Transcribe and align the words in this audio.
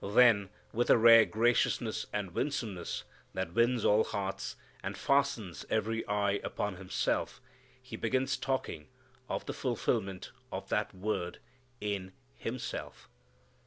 Then 0.03 0.49
with 0.73 0.89
a 0.89 0.97
rare 0.97 1.25
graciousness 1.25 2.07
and 2.11 2.33
winsomeness 2.33 3.03
that 3.35 3.53
wins 3.53 3.85
all 3.85 4.03
hearts, 4.03 4.55
and 4.81 4.97
fastens 4.97 5.63
every 5.69 6.03
eye 6.07 6.41
upon 6.43 6.77
Himself, 6.77 7.39
He 7.79 7.95
begins 7.97 8.35
talking 8.35 8.87
of 9.29 9.45
the 9.45 9.53
fulfilment 9.53 10.31
of 10.51 10.69
that 10.69 10.95
word 10.95 11.37
in 11.79 12.13
Himself. 12.35 13.09